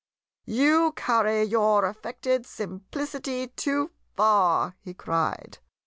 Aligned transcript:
"You 0.47 0.93
carry 0.95 1.43
your 1.43 1.85
affected 1.85 2.47
simplicity 2.47 3.49
too 3.49 3.91
far," 4.15 4.75
he 4.81 4.95
cried. 4.95 5.59